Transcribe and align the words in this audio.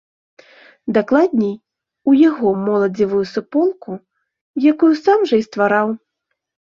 Дакладней, 0.95 1.51
у 2.11 2.15
яго 2.29 2.53
моладзевую 2.67 3.21
суполку, 3.33 3.91
якую 4.73 4.89
сам 5.03 5.19
жа 5.33 5.41
і 5.43 5.45
ствараў. 5.49 5.93